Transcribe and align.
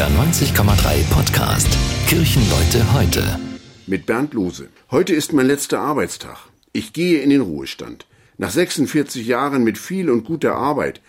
NDR 0.00 0.18
90,3 0.18 1.12
Podcast. 1.12 1.68
Kirchenleute 2.06 2.90
heute. 2.94 3.38
Mit 3.86 4.06
Bernd 4.06 4.32
Lose. 4.32 4.70
Heute 4.90 5.12
ist 5.12 5.34
mein 5.34 5.46
letzter 5.46 5.80
Arbeitstag. 5.80 6.38
Ich 6.72 6.94
gehe 6.94 7.20
in 7.20 7.28
den 7.28 7.42
Ruhestand. 7.42 8.06
Nach 8.38 8.50
46 8.50 9.26
Jahren 9.26 9.62
mit 9.62 9.76
viel 9.76 10.08
und 10.08 10.24
guter 10.24 10.54
Arbeit. 10.54 11.02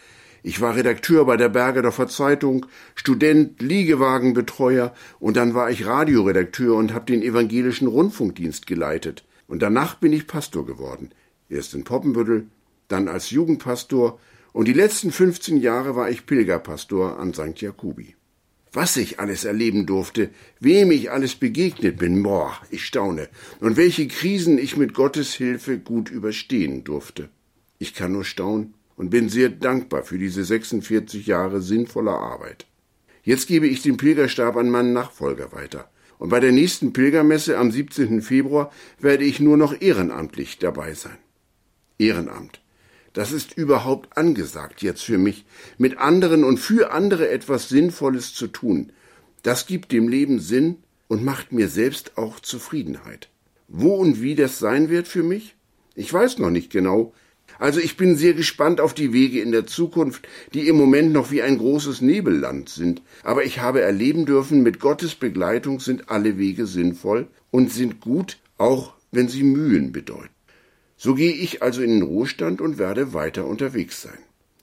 Ich 0.44 0.60
war 0.60 0.76
Redakteur 0.76 1.24
bei 1.24 1.38
der 1.38 1.48
Bergedorfer 1.48 2.10
Zeitung, 2.10 2.66
Student, 2.94 3.62
Liegewagenbetreuer 3.62 4.94
und 5.22 5.38
dann 5.38 5.54
war 5.54 5.70
ich 5.70 5.86
Radioredakteur 5.86 6.76
und 6.76 6.94
habe 6.94 7.06
den 7.06 7.22
evangelischen 7.22 7.88
Rundfunkdienst 7.88 8.68
geleitet. 8.68 9.24
Und 9.48 9.62
danach 9.62 9.96
bin 9.96 10.12
ich 10.12 10.28
Pastor 10.28 10.66
geworden. 10.66 11.12
Erst 11.48 11.76
in 11.76 11.86
Poppenbüttel, 11.86 12.48
dann 12.90 13.08
als 13.08 13.30
Jugendpastor 13.30 14.20
und 14.52 14.68
die 14.68 14.74
letzten 14.74 15.14
15 15.14 15.56
Jahre 15.56 15.96
war 15.96 16.10
ich 16.10 16.26
Pilgerpastor 16.26 17.18
an 17.18 17.34
St. 17.34 17.62
Jakobi. 17.62 18.16
Was 18.74 18.96
ich 18.96 19.20
alles 19.20 19.44
erleben 19.44 19.86
durfte, 19.86 20.30
wem 20.62 20.92
ich 20.92 21.12
alles 21.12 21.36
begegnet 21.36 21.98
bin, 21.98 22.24
boah, 22.24 22.58
ich 22.70 22.86
staune, 22.86 23.28
und 23.60 23.76
welche 23.76 24.08
Krisen 24.08 24.58
ich 24.58 24.78
mit 24.78 24.94
Gottes 24.94 25.34
Hilfe 25.34 25.78
gut 25.78 26.10
überstehen 26.10 26.86
durfte. 26.86 27.30
Ich 27.80 27.94
kann 27.94 28.14
nur 28.14 28.24
staunen 28.24 28.74
und 28.96 29.10
bin 29.10 29.28
sehr 29.28 29.50
dankbar 29.50 30.04
für 30.04 30.18
diese 30.18 30.46
46 30.46 31.28
Jahre 31.28 31.62
sinnvoller 31.62 32.18
Arbeit. 32.18 32.66
Jetzt 33.24 33.48
gebe 33.48 33.68
ich 33.68 33.82
den 33.82 33.98
Pilgerstab 33.98 34.56
an 34.56 34.70
meinen 34.70 34.94
Nachfolger 34.94 35.52
weiter. 35.52 35.90
Und 36.18 36.30
bei 36.30 36.40
der 36.40 36.52
nächsten 36.52 36.94
Pilgermesse 36.94 37.58
am 37.58 37.72
17. 37.72 38.22
Februar 38.22 38.72
werde 39.00 39.26
ich 39.26 39.40
nur 39.40 39.58
noch 39.58 39.82
ehrenamtlich 39.82 40.60
dabei 40.60 40.94
sein. 40.94 41.18
Ehrenamt. 41.98 42.62
Das 43.14 43.32
ist 43.32 43.58
überhaupt 43.58 44.18
angesagt 44.18 44.82
jetzt 44.82 45.04
für 45.04 45.18
mich, 45.18 45.46
mit 45.78 45.98
anderen 45.98 46.44
und 46.44 46.58
für 46.58 46.92
andere 46.92 47.30
etwas 47.30 47.70
Sinnvolles 47.70 48.34
zu 48.34 48.48
tun. 48.48 48.92
Das 49.44 49.66
gibt 49.66 49.92
dem 49.92 50.08
Leben 50.08 50.40
Sinn 50.40 50.78
und 51.08 51.24
macht 51.26 51.52
mir 51.52 51.68
selbst 51.68 52.18
auch 52.18 52.40
Zufriedenheit. 52.40 53.30
Wo 53.68 53.96
und 53.96 54.22
wie 54.22 54.36
das 54.36 54.60
sein 54.60 54.90
wird 54.90 55.08
für 55.08 55.24
mich? 55.24 55.56
Ich 55.96 56.12
weiß 56.12 56.38
noch 56.40 56.52
nicht 56.52 56.72
genau. 56.72 57.14
Also 57.60 57.80
ich 57.80 57.98
bin 57.98 58.16
sehr 58.16 58.34
gespannt 58.34 58.80
auf 58.80 58.94
die 58.94 59.12
Wege 59.12 59.42
in 59.42 59.52
der 59.52 59.68
Zukunft, 59.68 60.28
die 60.54 60.68
im 60.68 60.78
Moment 60.78 61.12
noch 61.12 61.32
wie 61.32 61.42
ein 61.42 61.58
großes 61.58 62.02
Nebelland 62.02 62.70
sind. 62.70 63.02
Aber 63.24 63.44
ich 63.44 63.60
habe 63.60 63.82
erleben 63.82 64.26
dürfen, 64.26 64.64
mit 64.64 64.80
Gottes 64.80 65.16
Begleitung 65.16 65.80
sind 65.80 66.10
alle 66.10 66.38
Wege 66.38 66.66
sinnvoll 66.66 67.28
und 67.52 67.72
sind 67.72 68.00
gut, 68.00 68.38
auch 68.58 68.94
wenn 69.12 69.28
sie 69.28 69.44
Mühen 69.44 69.92
bedeuten. 69.92 70.30
So 71.04 71.16
gehe 71.16 71.34
ich 71.34 71.64
also 71.64 71.82
in 71.82 71.90
den 71.90 72.04
Ruhestand 72.04 72.62
und 72.62 72.78
werde 72.78 73.12
weiter 73.12 73.48
unterwegs 73.48 74.04
sein. 74.04 74.20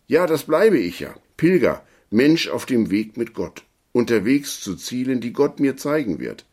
Ja, 0.06 0.24
das 0.24 0.44
bleibe 0.44 0.78
ich 0.78 1.00
ja. 1.00 1.12
Pilger, 1.36 1.84
Mensch 2.10 2.46
auf 2.46 2.64
dem 2.64 2.92
Weg 2.92 3.16
mit 3.16 3.34
Gott, 3.34 3.64
unterwegs 3.90 4.60
zu 4.60 4.76
Zielen, 4.76 5.20
die 5.20 5.32
Gott 5.32 5.58
mir 5.58 5.76
zeigen 5.76 6.20
wird. 6.20 6.46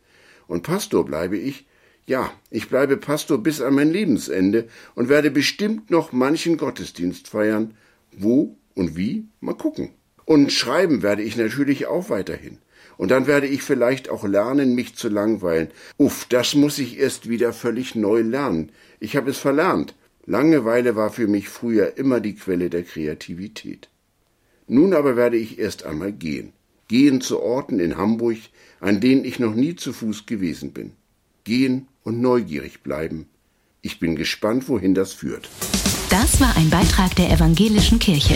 Und 0.48 0.64
Pastor 0.64 1.06
bleibe 1.06 1.38
ich, 1.38 1.68
ja, 2.08 2.34
ich 2.50 2.68
bleibe 2.68 2.98
Pastor 2.98 3.38
bis 3.38 3.62
an 3.62 3.76
mein 3.76 3.92
Lebensende 3.92 4.68
und 4.96 5.08
werde 5.08 5.30
bestimmt 5.30 5.92
noch 5.92 6.12
manchen 6.12 6.58
Gottesdienst 6.58 7.28
feiern. 7.28 7.76
Wo 8.12 8.58
und 8.74 8.98
wie? 8.98 9.28
Mal 9.40 9.54
gucken. 9.54 9.92
Und 10.26 10.52
schreiben 10.52 11.04
werde 11.04 11.22
ich 11.22 11.38
natürlich 11.38 11.86
auch 11.86 12.10
weiterhin. 12.10 12.58
Und 12.98 13.12
dann 13.12 13.28
werde 13.28 13.48
ich 13.48 13.62
vielleicht 13.62 14.10
auch 14.10 14.24
lernen, 14.24 14.76
mich 14.76 14.96
zu 14.96 15.10
langweilen. 15.10 15.70
Uff, 15.98 16.26
das 16.30 16.56
muss 16.56 16.80
ich 16.80 17.00
erst 17.00 17.30
wieder 17.30 17.54
völlig 17.54 17.96
neu 17.96 18.22
lernen. 18.22 18.72
Ich 19.00 19.16
habe 19.16 19.30
es 19.30 19.38
verlernt. 19.38 19.96
Langeweile 20.26 20.96
war 20.96 21.12
für 21.12 21.28
mich 21.28 21.50
früher 21.50 21.98
immer 21.98 22.20
die 22.20 22.36
Quelle 22.36 22.70
der 22.70 22.84
Kreativität. 22.84 23.90
Nun 24.68 24.94
aber 24.94 25.16
werde 25.16 25.38
ich 25.38 25.60
erst 25.60 25.86
einmal 25.86 26.12
gehen. 26.12 26.54
Gehen 26.88 27.22
zu 27.22 27.42
Orten 27.42 27.80
in 27.80 27.98
Hamburg, 27.98 28.38
an 28.80 29.00
denen 29.00 29.26
ich 29.26 29.40
noch 29.40 29.54
nie 29.54 29.76
zu 29.76 29.94
Fuß 29.94 30.26
gewesen 30.26 30.72
bin. 30.72 30.92
Gehen 31.44 31.88
und 32.04 32.22
neugierig 32.22 32.82
bleiben. 32.82 33.28
Ich 33.82 34.00
bin 34.00 34.16
gespannt, 34.16 34.68
wohin 34.68 34.96
das 34.96 35.14
führt. 35.14 35.50
Das 36.10 36.40
war 36.42 36.56
ein 36.58 36.70
Beitrag 36.70 37.16
der 37.16 37.32
evangelischen 37.32 38.00
Kirche. 38.00 38.36